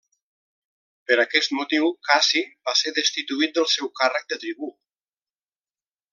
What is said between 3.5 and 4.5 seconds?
del seu càrrec de